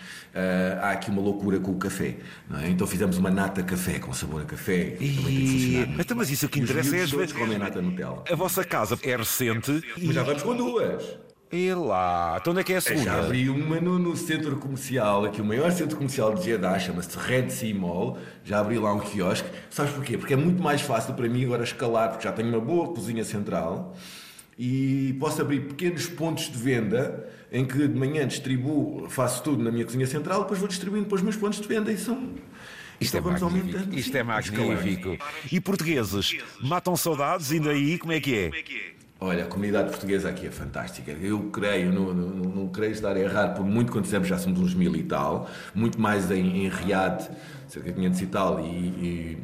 há 0.81 0.91
aqui 0.91 1.09
uma 1.09 1.21
loucura 1.21 1.57
com 1.59 1.71
o 1.71 1.77
café. 1.77 2.17
É? 2.61 2.69
Então 2.69 2.85
fizemos 2.85 3.17
uma 3.17 3.31
nata 3.31 3.63
café 3.63 3.97
com 3.97 4.11
sabor 4.11 4.41
a 4.41 4.45
café. 4.45 4.97
E... 4.99 5.87
Então, 5.97 6.17
mas 6.17 6.29
isso 6.29 6.47
o 6.47 6.49
que 6.49 6.59
interessa 6.59 6.97
é 6.97 7.03
as 7.03 7.11
vezes. 7.11 7.31
comem 7.31 7.57
nata 7.57 7.81
Nutella. 7.81 8.23
A 8.29 8.35
vossa 8.35 8.63
casa 8.63 8.99
é 9.03 9.15
recente. 9.15 9.81
Mas 10.01 10.13
já 10.13 10.23
vamos 10.23 10.43
com 10.43 10.55
duas. 10.55 11.26
E 11.49 11.73
lá, 11.73 12.37
então 12.41 12.51
onde 12.51 12.59
é 12.59 12.63
que 12.63 12.73
é 12.73 12.77
a 12.77 12.81
segunda? 12.81 13.05
Já 13.05 13.19
abri 13.23 13.49
uma 13.49 13.79
no, 13.79 13.97
no, 13.97 14.17
centro 14.17 14.57
comercial, 14.57 15.23
aqui 15.23 15.41
o 15.41 15.45
maior 15.45 15.71
centro 15.71 15.95
comercial 15.95 16.35
de 16.35 16.43
Jeddah, 16.43 16.77
chama-se 16.77 17.17
Red 17.17 17.49
Sea 17.49 17.73
Mall. 17.73 18.17
Já 18.43 18.59
abri 18.59 18.77
lá 18.77 18.93
um 18.93 18.99
quiosque. 18.99 19.49
Sabes 19.69 19.93
porquê? 19.93 20.17
Porque 20.17 20.33
é 20.33 20.37
muito 20.37 20.61
mais 20.61 20.81
fácil 20.81 21.13
para 21.13 21.27
mim 21.29 21.45
agora 21.45 21.63
escalar, 21.63 22.09
porque 22.09 22.25
já 22.25 22.33
tenho 22.33 22.49
uma 22.49 22.59
boa 22.59 22.93
cozinha 22.93 23.23
central 23.23 23.95
e 24.59 25.15
posso 25.21 25.41
abrir 25.41 25.61
pequenos 25.61 26.07
pontos 26.07 26.51
de 26.51 26.57
venda 26.57 27.29
em 27.49 27.63
que 27.63 27.87
de 27.87 27.97
manhã 27.97 28.27
distribuo, 28.27 29.09
faço 29.09 29.41
tudo 29.41 29.63
na 29.63 29.71
minha 29.71 29.85
cozinha 29.85 30.07
central, 30.07 30.41
depois 30.41 30.59
vou 30.59 30.67
distribuindo 30.67 31.05
para 31.05 31.15
os 31.15 31.21
meus 31.21 31.37
pontos 31.37 31.61
de 31.61 31.67
venda 31.67 31.91
e 31.91 31.97
são. 31.97 32.33
Isto, 32.99 33.17
então 33.17 33.31
é 33.31 33.39
magnífico. 33.39 33.95
Isto 33.95 34.17
é 34.17 34.23
magnífico. 34.23 35.17
E 35.51 35.61
portugueses, 35.61 36.35
matam 36.59 36.97
saudades 36.97 37.51
ainda 37.51 37.69
aí? 37.69 37.97
Como 37.97 38.11
é 38.11 38.19
que 38.19 38.35
é? 38.35 38.51
Olha, 39.19 39.45
a 39.45 39.47
comunidade 39.47 39.89
portuguesa 39.89 40.29
aqui 40.29 40.45
é 40.45 40.51
fantástica. 40.51 41.11
Eu 41.11 41.49
creio, 41.49 41.91
não, 41.91 42.13
não, 42.13 42.29
não 42.29 42.67
creio 42.67 42.91
estar 42.91 43.17
errado, 43.17 43.55
por 43.55 43.65
muito 43.65 43.91
quando 43.91 44.03
dissemos 44.03 44.27
já 44.27 44.37
somos 44.37 44.59
uns 44.59 44.75
mil 44.75 44.95
e 44.95 45.01
tal, 45.01 45.49
muito 45.73 45.99
mais 45.99 46.29
em, 46.29 46.65
em 46.65 46.69
Riad, 46.69 47.27
cerca 47.67 47.89
de 47.89 47.95
500 47.95 48.21
e 48.21 48.25
tal, 48.27 48.59
e, 48.59 48.63
e, 48.69 49.37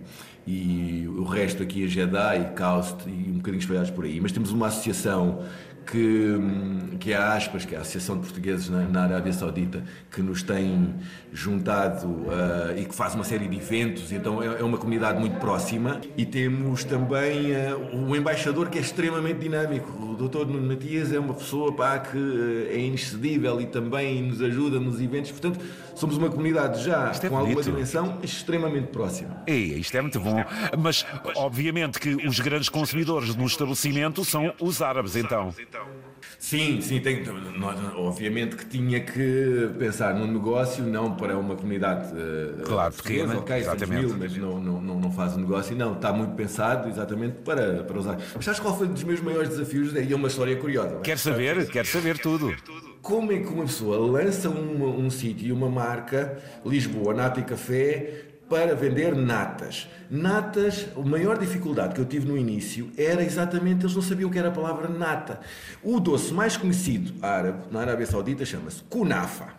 e 0.46 1.08
o 1.08 1.24
resto 1.24 1.63
aqui 1.63 1.86
é 1.86 1.88
Jeddah 1.88 2.38
e 2.38 2.53
Kaust 2.53 3.08
e 3.08 3.32
um 3.32 3.38
bocadinho 3.38 3.62
espalhados 3.62 3.89
por 3.89 4.06
aí. 4.06 4.22
Mas 4.22 4.32
temos 4.32 4.51
uma 4.51 4.68
associação 4.68 5.44
que, 5.86 6.98
que 7.00 7.12
é 7.13 7.16
a 7.16 7.34
Aspas, 7.34 7.66
que 7.66 7.75
é 7.75 7.78
a 7.78 7.82
Associação 7.82 8.16
de 8.18 8.24
Portugueses 8.24 8.70
na, 8.70 8.82
na 8.84 9.04
Arábia 9.04 9.34
Saudita, 9.34 9.84
que 10.12 10.22
nos 10.22 10.44
tem 10.44 10.94
juntado 11.32 12.08
uh, 12.08 12.78
e 12.78 12.86
que 12.86 12.94
faz 12.94 13.16
uma 13.16 13.24
série 13.24 13.48
de 13.48 13.58
eventos, 13.58 14.12
então 14.12 14.42
é, 14.42 14.60
é 14.60 14.63
uma 14.63 14.78
comunidade 14.78 15.20
muito 15.20 15.40
próxima. 15.40 16.00
E 16.16 16.25
temos 16.25 16.84
também 16.84 17.52
uh, 17.52 18.08
o 18.08 18.16
embaixador 18.16 18.70
que 18.70 18.78
é 18.78 18.82
extremamente 18.82 19.40
dinâmico. 19.40 19.92
O 19.92 20.16
Dr. 20.16 20.46
Nuno 20.46 20.68
Matias 20.68 21.12
é 21.12 21.20
uma 21.20 21.34
pessoa 21.34 21.74
pá, 21.74 22.00
que 22.00 22.18
uh, 22.18 22.68
é 22.70 22.78
inexcedível 22.80 23.60
e 23.60 23.66
também 23.66 24.22
nos 24.22 24.42
ajuda 24.42 24.80
nos 24.80 25.02
eventos. 25.02 25.32
Portanto, 25.32 25.60
somos 25.96 26.18
uma 26.18 26.30
comunidade 26.30 26.84
já 26.84 27.12
é 27.12 27.30
com 27.30 27.38
alguma 27.38 27.62
dimensão 27.62 28.20
extremamente 28.22 28.88
próxima. 28.88 29.44
É, 29.48 29.56
isto 29.56 29.96
é 29.96 30.02
muito 30.02 30.20
bom. 30.20 30.44
Mas, 30.78 31.06
obviamente, 31.36 32.00
que 32.00 32.16
os 32.28 32.40
grandes 32.40 32.70
consumidores 32.70 33.36
no 33.36 33.46
estabelecimento 33.46 34.24
são 34.24 34.54
os 34.60 34.82
árabes, 34.82 35.16
então. 35.16 35.54
Sim, 36.39 36.82
sim, 36.82 37.00
tem, 37.00 37.24
obviamente 37.96 38.56
que 38.56 38.65
tinha 38.65 39.00
que 39.00 39.70
pensar 39.80 40.13
no 40.13 40.27
negócio, 40.27 40.84
não 40.84 41.15
para 41.15 41.38
uma 41.38 41.56
comunidade 41.56 42.13
uh, 42.13 42.63
claro, 42.63 42.94
pequena, 42.94 43.38
ok, 43.38 43.58
exatamente. 43.58 44.06
Mil, 44.06 44.18
mas 44.18 44.38
não, 44.38 44.60
não, 44.60 44.82
não, 44.82 45.00
não 45.00 45.12
faz 45.12 45.36
o 45.36 45.39
negócio, 45.39 45.75
não, 45.75 45.94
está 45.94 46.12
muito 46.12 46.36
pensado 46.36 46.89
exatamente 46.89 47.38
para, 47.44 47.84
para 47.84 47.98
usar. 47.98 48.18
Mas 48.36 48.46
sabes 48.46 48.60
qual 48.60 48.77
foi 48.77 48.88
um 48.88 48.94
dos 48.94 49.03
meus 49.03 49.22
maiores 49.22 49.50
desafios? 49.50 49.94
E 49.94 50.12
é 50.12 50.15
uma 50.15 50.27
história 50.27 50.56
curiosa. 50.58 51.00
Quer 51.01 51.18
saber? 51.18 51.70
Quer 51.70 51.86
saber 51.86 52.18
tudo. 52.18 52.53
Como 53.01 53.32
é 53.32 53.39
que 53.39 53.48
uma 53.48 53.65
pessoa 53.65 53.98
lança 53.98 54.50
um, 54.50 55.06
um 55.06 55.10
sítio 55.10 55.48
e 55.48 55.51
uma 55.51 55.70
marca, 55.70 56.42
Lisboa, 56.65 57.13
Nata 57.13 57.39
e 57.42 57.44
Café, 57.44 58.33
para 58.53 58.75
vender 58.75 59.15
natas. 59.15 59.89
Natas, 60.12 60.86
a 60.95 61.00
maior 61.00 61.39
dificuldade 61.39 61.95
que 61.95 62.00
eu 62.00 62.05
tive 62.05 62.27
no 62.27 62.38
início 62.38 62.91
era 62.95 63.24
exatamente 63.24 63.83
eles 63.83 63.95
não 63.95 64.01
sabiam 64.03 64.29
o 64.29 64.31
que 64.31 64.38
era 64.38 64.50
a 64.50 64.51
palavra 64.51 64.88
nata. 64.88 65.39
O 65.81 66.00
doce 66.00 66.31
mais 66.31 66.55
conhecido 66.55 67.13
árabe, 67.19 67.63
na 67.72 67.79
Arábia 67.81 68.05
Saudita 68.05 68.45
chama-se 68.45 68.83
kunafa. 68.83 69.55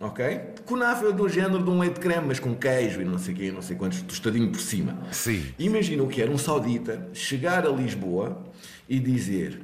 Ok? 0.00 0.40
Kunafa 0.66 1.06
é 1.06 1.12
do 1.12 1.28
género 1.28 1.62
de 1.62 1.70
um 1.70 1.78
leite 1.78 2.00
creme, 2.00 2.26
mas 2.26 2.40
com 2.40 2.52
queijo 2.52 3.00
e 3.00 3.04
não 3.04 3.16
sei 3.16 3.32
quê, 3.32 3.52
não 3.52 3.62
sei 3.62 3.76
quantos, 3.76 4.02
tostadinho 4.02 4.50
por 4.50 4.60
cima. 4.60 4.98
Sim. 5.12 5.46
Imagina 5.56 6.02
o 6.02 6.08
que 6.08 6.20
era 6.20 6.32
um 6.32 6.36
saudita 6.36 7.10
chegar 7.12 7.64
a 7.64 7.70
Lisboa 7.70 8.42
e 8.88 8.98
dizer: 8.98 9.60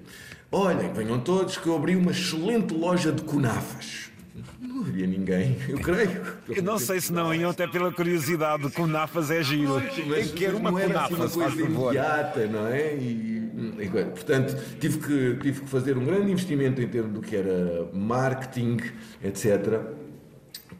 Olhem, 0.53 0.93
venham 0.93 1.19
todos 1.19 1.57
que 1.57 1.67
eu 1.67 1.75
abri 1.75 1.97
uma 1.97 2.13
excelente 2.13 2.73
loja 2.73 3.11
de 3.11 3.23
kunafas. 3.23 4.13
Não 4.61 4.81
havia 4.81 5.07
ninguém, 5.07 5.57
eu 5.69 5.79
creio. 5.79 6.23
Eu 6.49 6.63
não 6.63 6.79
sei 6.79 7.01
se 7.01 7.13
não 7.13 7.35
iam 7.35 7.51
até 7.51 7.67
pela 7.67 7.93
curiosidade, 7.93 8.71
com 8.71 8.87
nafas 8.87 9.31
é 9.31 9.43
giro. 9.43 9.83
Mas 10.07 10.33
Quero 10.33 10.59
uma 10.59 10.71
não 10.71 10.79
era 10.79 11.05
assim 11.05 11.15
uma 11.15 11.29
coisa 11.29 11.63
imediata, 11.63 12.47
não 12.47 12.67
é? 12.67 12.95
E, 12.95 13.51
e, 13.81 13.89
portanto, 13.89 14.57
tive 14.79 14.99
que, 14.99 15.39
tive 15.43 15.61
que 15.63 15.69
fazer 15.69 15.97
um 15.97 16.05
grande 16.05 16.31
investimento 16.31 16.81
em 16.81 16.89
termos 16.89 17.13
do 17.13 17.21
que 17.21 17.37
era 17.37 17.89
marketing, 17.93 18.79
etc 19.23 19.99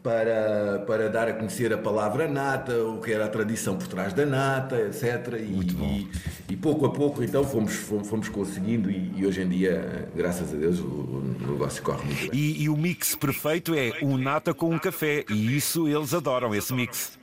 para, 0.03 0.83
para 0.87 1.09
dar 1.09 1.27
a 1.27 1.33
conhecer 1.33 1.73
a 1.73 1.77
palavra 1.77 2.27
nata, 2.27 2.83
o 2.83 2.99
que 2.99 3.11
era 3.11 3.25
a 3.25 3.27
tradição 3.27 3.77
por 3.77 3.87
trás 3.87 4.13
da 4.13 4.25
nata, 4.25 4.79
etc. 4.81 5.35
E, 5.39 5.43
e, 5.43 6.11
e, 6.49 6.55
pouco 6.55 6.85
a 6.85 6.89
pouco, 6.89 7.23
então, 7.23 7.43
fomos, 7.43 7.73
fomos, 7.73 8.29
conseguindo 8.29 8.89
e, 8.89 9.11
e, 9.17 9.25
hoje 9.25 9.41
em 9.41 9.49
dia, 9.49 10.09
graças 10.15 10.53
a 10.53 10.57
Deus, 10.57 10.79
o, 10.79 10.83
o 10.83 11.51
negócio 11.51 11.83
corre 11.83 12.05
muito 12.05 12.31
bem. 12.31 12.39
E, 12.39 12.69
o 12.69 12.77
mix 12.77 13.15
perfeito 13.15 13.75
é 13.75 13.91
um 14.01 14.17
nata 14.17 14.53
com 14.53 14.69
um 14.69 14.79
café 14.79 15.25
e 15.29 15.55
isso 15.55 15.87
eles 15.87 16.13
adoram, 16.13 16.55
esse 16.55 16.73
mix. 16.73 17.17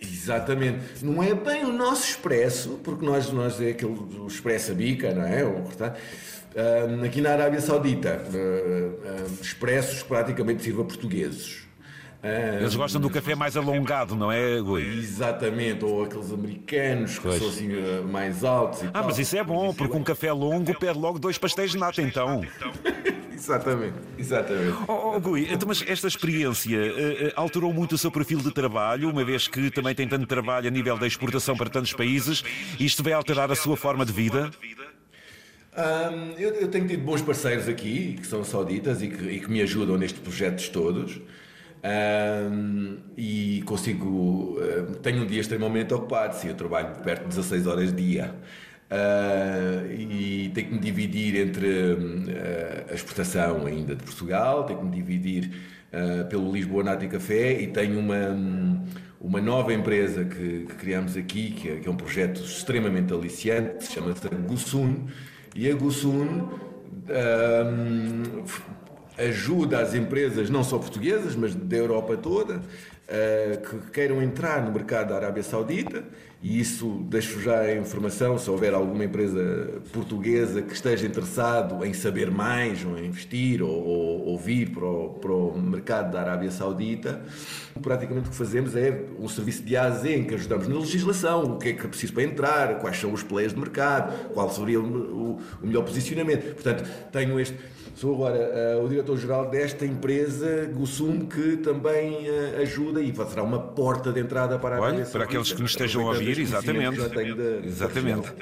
Exatamente. 0.00 1.04
Não 1.04 1.22
é 1.22 1.34
bem 1.34 1.64
o 1.64 1.72
nosso 1.72 2.08
expresso, 2.08 2.80
porque 2.82 3.04
nós, 3.04 3.30
nós 3.32 3.60
é 3.60 3.70
aquele 3.70 3.92
o 3.92 4.26
expresso 4.26 4.74
bica, 4.74 5.12
não 5.14 5.24
é? 5.24 5.44
O, 5.44 5.64
Uh, 6.54 7.04
aqui 7.04 7.20
na 7.20 7.32
Arábia 7.32 7.60
Saudita, 7.60 8.22
uh, 8.28 9.42
expressos 9.42 10.04
praticamente 10.04 10.62
sirva 10.62 10.84
portugueses. 10.84 11.63
Eles 12.58 12.74
gostam 12.74 12.98
do 13.00 13.10
café 13.10 13.34
mais 13.34 13.54
alongado, 13.54 14.16
não 14.16 14.32
é, 14.32 14.58
Gui? 14.58 14.98
Exatamente, 14.98 15.84
ou 15.84 16.04
aqueles 16.04 16.32
americanos 16.32 17.18
que 17.18 17.24
pois. 17.24 17.38
são 17.38 17.48
assim 17.48 17.70
eh, 17.70 18.00
mais 18.00 18.42
altos 18.42 18.82
e 18.82 18.86
Ah, 18.86 18.92
tal. 18.92 19.04
mas 19.04 19.18
isso 19.18 19.36
é 19.36 19.44
bom, 19.44 19.74
porque 19.74 19.94
um 19.94 20.02
café 20.02 20.32
longo 20.32 20.74
pede 20.78 20.98
logo 20.98 21.18
dois 21.18 21.36
pastéis 21.36 21.72
de 21.72 21.78
nata, 21.78 22.00
então. 22.00 22.42
exatamente, 23.30 23.94
exatamente. 24.16 24.74
Oh, 24.88 25.16
oh 25.16 25.20
Gui, 25.20 25.52
então, 25.52 25.68
mas 25.68 25.84
esta 25.86 26.08
experiência 26.08 26.78
uh, 26.78 27.32
alterou 27.36 27.74
muito 27.74 27.94
o 27.94 27.98
seu 27.98 28.10
perfil 28.10 28.38
de 28.38 28.50
trabalho, 28.52 29.10
uma 29.10 29.24
vez 29.24 29.46
que 29.46 29.70
também 29.70 29.94
tem 29.94 30.08
tanto 30.08 30.26
trabalho 30.26 30.66
a 30.66 30.70
nível 30.70 30.96
da 30.96 31.06
exportação 31.06 31.54
para 31.54 31.68
tantos 31.68 31.92
países, 31.92 32.42
isto 32.80 33.02
vai 33.02 33.12
alterar 33.12 33.52
a 33.52 33.54
sua 33.54 33.76
forma 33.76 34.04
de 34.06 34.12
vida? 34.14 34.50
Um, 35.76 36.30
eu, 36.38 36.54
eu, 36.54 36.68
tenho 36.68 36.86
tido 36.86 37.02
bons 37.02 37.20
parceiros 37.20 37.68
aqui, 37.68 38.16
que 38.18 38.26
são 38.26 38.44
sauditas 38.44 39.02
e 39.02 39.08
que, 39.08 39.24
e 39.24 39.40
que 39.40 39.50
me 39.50 39.60
ajudam 39.60 39.98
nestes 39.98 40.20
projetos 40.20 40.68
todos. 40.68 41.20
Um, 41.84 42.96
e 43.14 43.62
consigo. 43.66 44.58
Uh, 44.58 44.96
tenho 45.02 45.22
um 45.22 45.26
dia 45.26 45.40
extremamente 45.40 45.92
ocupado, 45.92 46.34
sim, 46.34 46.48
eu 46.48 46.54
trabalho 46.54 46.96
perto 47.02 47.22
de 47.24 47.28
16 47.28 47.66
horas 47.66 47.94
dia. 47.94 48.34
Uh, 48.90 49.92
e 49.92 50.50
tenho 50.54 50.68
que 50.68 50.74
me 50.74 50.80
dividir 50.80 51.36
entre 51.36 51.66
uh, 51.66 52.90
a 52.90 52.94
exportação 52.94 53.66
ainda 53.66 53.94
de 53.94 54.02
Portugal, 54.02 54.64
tenho 54.64 54.78
que 54.78 54.84
me 54.86 54.96
dividir 54.96 55.50
pelo 56.28 56.50
Lisboa 56.52 56.82
Nati 56.82 57.06
Café 57.06 57.52
e 57.52 57.68
tenho 57.68 58.00
uma, 58.00 58.36
uma 59.20 59.40
nova 59.40 59.72
empresa 59.72 60.24
que, 60.24 60.66
que 60.66 60.74
criamos 60.74 61.16
aqui, 61.16 61.52
que 61.52 61.68
é, 61.68 61.76
que 61.76 61.86
é, 61.86 61.90
um 61.90 61.94
projeto 61.94 62.40
extremamente 62.42 63.14
aliciante, 63.14 63.92
chama-se 63.92 64.26
Gussun. 64.28 65.06
E 65.54 65.70
a 65.70 65.74
Gussun 65.76 66.48
ajuda 69.18 69.80
as 69.80 69.94
empresas, 69.94 70.50
não 70.50 70.64
só 70.64 70.78
portuguesas, 70.78 71.36
mas 71.36 71.54
da 71.54 71.76
Europa 71.76 72.16
toda, 72.16 72.60
que 73.68 73.90
queiram 73.92 74.22
entrar 74.22 74.62
no 74.64 74.72
mercado 74.72 75.10
da 75.10 75.16
Arábia 75.16 75.42
Saudita 75.42 76.02
e 76.44 76.60
isso 76.60 77.02
deixo 77.08 77.40
já 77.40 77.60
a 77.60 77.74
informação, 77.74 78.36
se 78.36 78.50
houver 78.50 78.74
alguma 78.74 79.02
empresa 79.02 79.80
portuguesa 79.94 80.60
que 80.60 80.74
esteja 80.74 81.06
interessado 81.06 81.82
em 81.82 81.94
saber 81.94 82.30
mais, 82.30 82.84
ou 82.84 83.02
investir, 83.02 83.62
ou, 83.62 83.70
ou, 83.70 84.26
ou 84.26 84.38
vir 84.38 84.68
para 84.68 84.84
o, 84.84 85.08
para 85.14 85.32
o, 85.32 85.58
mercado 85.58 86.12
da 86.12 86.20
Arábia 86.20 86.50
Saudita, 86.50 87.24
praticamente 87.80 88.28
o 88.28 88.30
que 88.30 88.36
fazemos 88.36 88.76
é 88.76 89.06
um 89.18 89.26
serviço 89.26 89.62
de 89.62 89.74
A 89.74 89.84
a 89.84 89.90
Z 89.92 90.16
em 90.16 90.24
que 90.24 90.34
ajudamos 90.34 90.68
na 90.68 90.74
legislação, 90.74 91.44
o 91.44 91.58
que 91.58 91.70
é 91.70 91.72
que 91.72 91.86
é 91.86 91.88
preciso 91.88 92.12
para 92.12 92.24
entrar, 92.24 92.78
quais 92.78 92.98
são 92.98 93.10
os 93.14 93.22
players 93.22 93.54
de 93.54 93.60
mercado, 93.60 94.28
qual 94.34 94.50
seria 94.50 94.78
o, 94.78 95.40
o 95.62 95.66
melhor 95.66 95.82
posicionamento. 95.82 96.56
Portanto, 96.56 96.86
tenho 97.10 97.40
este 97.40 97.56
Sou 97.94 98.12
agora 98.12 98.78
uh, 98.80 98.84
o 98.84 98.88
diretor-geral 98.88 99.48
desta 99.48 99.86
empresa, 99.86 100.68
Gusum, 100.74 101.26
que 101.26 101.58
também 101.58 102.28
uh, 102.28 102.60
ajuda 102.60 103.00
e 103.00 103.14
será 103.14 103.44
uma 103.44 103.60
porta 103.60 104.12
de 104.12 104.18
entrada 104.18 104.58
para 104.58 104.78
a 104.78 104.80
Olha, 104.80 105.06
para 105.06 105.22
aqueles 105.22 105.52
que 105.52 105.62
nos 105.62 105.70
estejam 105.70 106.02
a 106.08 106.10
ouvir, 106.10 106.33
exatamente. 106.42 106.96
De, 106.96 107.66
exatamente. 107.66 108.32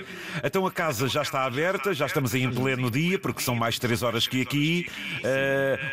Então 0.42 0.66
a 0.66 0.70
casa 0.70 1.08
já 1.08 1.22
está 1.22 1.44
aberta, 1.44 1.92
já 1.94 2.06
estamos 2.06 2.34
aí 2.34 2.42
em 2.42 2.52
pleno 2.52 2.90
dia, 2.90 3.18
porque 3.18 3.42
são 3.42 3.54
mais 3.54 3.78
três 3.78 4.02
horas 4.02 4.26
que 4.26 4.42
aqui. 4.42 4.87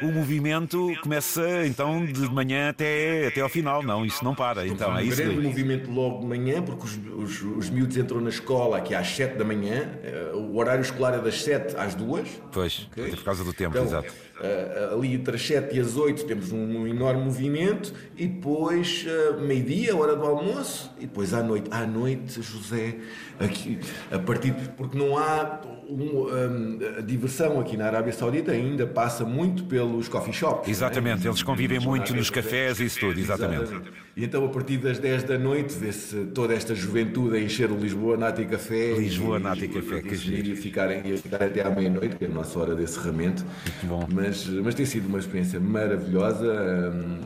Uh, 0.01 0.07
o 0.07 0.11
movimento 0.11 0.93
começa 1.01 1.65
então 1.65 2.05
de 2.05 2.21
manhã 2.31 2.69
até, 2.69 3.27
até 3.27 3.41
ao 3.41 3.49
final, 3.49 3.83
não, 3.83 4.05
isso 4.05 4.23
não 4.23 4.35
para. 4.35 4.65
Então, 4.65 4.97
é 4.97 5.03
isso. 5.03 5.21
Um 5.21 5.25
grande 5.25 5.41
movimento 5.41 5.91
logo 5.91 6.19
de 6.19 6.25
manhã, 6.25 6.61
porque 6.61 6.85
os, 6.85 6.97
os, 7.15 7.41
os 7.41 7.69
miúdos 7.69 7.97
entram 7.97 8.21
na 8.21 8.29
escola 8.29 8.77
aqui 8.77 8.95
às 8.95 9.07
sete 9.07 9.37
da 9.37 9.43
manhã, 9.45 9.89
o 10.33 10.57
horário 10.57 10.81
escolar 10.81 11.15
é 11.15 11.19
das 11.19 11.41
sete 11.41 11.75
às 11.75 11.95
duas. 11.95 12.27
Pois, 12.51 12.87
okay? 12.91 13.09
por 13.11 13.23
causa 13.23 13.43
do 13.43 13.53
tempo, 13.53 13.75
então, 13.77 13.85
exato. 13.85 14.28
Uh, 14.39 14.95
ali 14.95 15.15
entre 15.15 15.35
as 15.35 15.45
7 15.45 15.75
e 15.75 15.81
as 15.81 15.97
8 15.97 16.23
temos 16.23 16.53
um, 16.53 16.87
enorme 16.87 17.25
movimento 17.25 17.93
e 18.15 18.25
depois 18.25 19.05
uh, 19.05 19.41
meio-dia, 19.41 19.93
hora 19.93 20.15
do 20.15 20.23
almoço 20.23 20.93
e 20.97 21.01
depois 21.01 21.33
à 21.33 21.43
noite. 21.43 21.67
À 21.71 21.85
noite, 21.85 22.41
José, 22.41 22.95
aqui, 23.37 23.79
a 24.09 24.17
partir 24.17 24.53
porque 24.77 24.97
não 24.97 25.17
há 25.17 25.59
um, 25.89 26.27
um, 26.27 26.79
a 26.97 27.01
diversão 27.01 27.59
aqui 27.59 27.75
na 27.75 27.87
Arábia 27.87 28.13
Saudita 28.13 28.51
ainda 28.51 28.87
passa 28.87 29.25
muito 29.25 29.63
pelos 29.65 30.07
coffee 30.07 30.33
shops. 30.33 30.69
Exatamente, 30.69 31.27
eles 31.27 31.43
convivem 31.43 31.79
muito 31.79 32.15
nos 32.15 32.29
cafés 32.29 32.79
e 32.79 32.85
isso 32.85 32.99
tudo, 32.99 33.19
exatamente. 33.19 33.63
exatamente. 33.63 33.91
E 34.15 34.23
então 34.25 34.45
a 34.45 34.49
partir 34.49 34.77
das 34.77 34.99
10 34.99 35.23
da 35.23 35.37
noite 35.37 35.73
vê-se 35.77 36.25
toda 36.33 36.53
esta 36.53 36.75
juventude 36.75 37.37
a 37.37 37.39
encher 37.39 37.71
o 37.71 37.77
Lisboa 37.77 38.17
Nati 38.17 38.45
Café. 38.45 38.93
Lisboa 38.93 39.39
Nati 39.39 39.67
Café, 39.67 40.01
que 40.01 40.15
giro. 40.15 40.49
E 40.49 40.55
ficarem, 40.55 41.17
ficar 41.17 41.41
até 41.41 41.61
à 41.61 41.69
meia-noite, 41.69 42.17
que 42.17 42.25
é 42.25 42.27
a 42.27 42.31
nossa 42.31 42.59
hora 42.59 42.75
de 42.75 42.83
encerramento. 42.83 43.45
Muito 43.45 43.87
bom. 43.87 44.07
Mas, 44.11 44.28
mas 44.63 44.75
tem 44.75 44.85
sido 44.85 45.07
uma 45.07 45.19
experiência 45.19 45.59
maravilhosa. 45.59 46.91
Hum, 46.93 47.19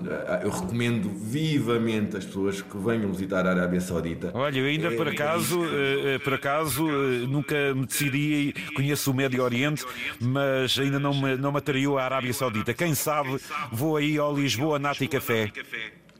eu 0.43 0.49
recomendo 0.49 1.09
vivamente 1.09 2.17
as 2.17 2.25
pessoas 2.25 2.61
que 2.61 2.77
venham 2.77 3.11
visitar 3.11 3.45
a 3.45 3.51
Arábia 3.51 3.81
Saudita. 3.81 4.31
Olha, 4.33 4.59
eu 4.59 4.65
ainda 4.65 4.87
é, 4.87 4.95
por 4.95 5.07
acaso, 5.07 5.59
é, 5.65 6.19
por 6.19 6.33
acaso, 6.33 6.85
nunca 7.27 7.73
me 7.73 7.85
decidi, 7.85 8.53
conheço 8.75 9.11
o 9.11 9.13
Médio 9.13 9.43
Oriente, 9.43 9.85
mas 10.19 10.77
ainda 10.77 10.99
não 10.99 11.13
me, 11.13 11.35
não 11.37 11.51
me 11.51 11.57
atraiu 11.57 11.97
a 11.97 12.03
Arábia 12.03 12.33
Saudita. 12.33 12.73
Quem 12.73 12.93
sabe 12.93 13.37
vou 13.71 13.97
aí 13.97 14.17
ao 14.17 14.35
Lisboa 14.35 14.79
Nati 14.79 15.07
Café. 15.07 15.51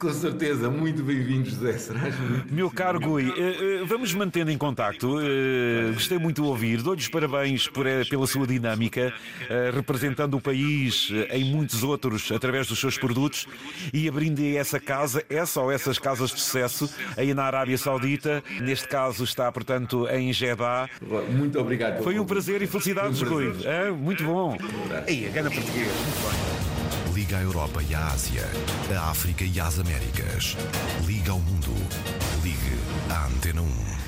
Com 0.04 0.12
certeza, 0.12 0.70
muito 0.70 1.02
bem-vindo, 1.02 1.50
José. 1.50 1.78
Serás 1.78 2.14
Meu 2.52 2.70
caro 2.70 3.00
Gui, 3.00 3.30
eh, 3.30 3.80
eh, 3.82 3.84
vamos 3.86 4.14
mantendo 4.14 4.52
em 4.52 4.58
contacto. 4.58 5.18
Eh, 5.22 5.94
gostei 5.94 6.18
muito 6.20 6.42
de 6.42 6.48
ouvir. 6.50 6.82
Dou-lhe 6.82 7.00
os 7.00 7.08
parabéns 7.08 7.70
por, 7.70 7.86
pela 8.10 8.28
sua 8.28 8.46
dinâmica, 8.46 9.14
representando 9.74 10.36
o 10.36 10.42
país 10.42 11.10
em 11.32 11.46
muitos 11.46 11.84
outros 11.84 12.34
através 12.34 12.68
dos 12.68 12.80
seus 12.80 12.98
produtos 12.98 13.48
e 13.94 14.10
abrindo 14.10 14.42
essa 14.58 14.78
casa, 14.78 15.24
essa 15.30 15.62
ou 15.62 15.72
essas 15.72 15.98
casas 15.98 16.32
de 16.32 16.42
sucesso 16.42 16.94
aí 17.16 17.34
na 17.34 17.44
Arábia 17.44 17.78
Saudita. 17.78 18.44
Neste 18.60 18.90
caso 18.90 19.24
está, 19.24 19.50
portanto, 19.54 20.06
em 20.10 20.34
Jeddah. 20.34 20.90
Muito 21.32 21.58
obrigado. 21.58 22.04
Foi 22.04 22.20
um 22.20 22.26
prazer 22.26 22.62
e 22.62 22.68
felicidades, 22.68 23.22
um 23.22 23.30
Rui. 23.30 23.56
É, 23.64 23.90
muito 23.90 24.22
bom. 24.26 24.58
Aí, 25.08 25.28
a 25.28 25.30
gana 25.30 25.50
português. 25.50 25.88
Muito 25.88 26.58
bem. 26.58 26.63
Liga 27.14 27.38
à 27.38 27.42
Europa 27.42 27.80
e 27.84 27.94
à 27.94 28.08
Ásia, 28.08 28.42
à 28.98 29.12
África 29.12 29.44
e 29.46 29.60
às 29.60 29.78
Américas. 29.80 30.58
Liga 31.06 31.32
ao 31.32 31.40
mundo. 31.40 31.72
Ligue 32.44 32.80
à 33.08 33.28
Antena 33.28 33.62
1. 33.62 34.03